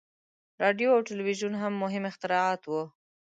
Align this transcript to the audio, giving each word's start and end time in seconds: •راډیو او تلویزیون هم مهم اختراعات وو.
•راډیو 0.61 0.89
او 0.95 1.01
تلویزیون 1.09 1.53
هم 1.61 1.73
مهم 1.83 2.03
اختراعات 2.11 2.61
وو. 2.65 2.83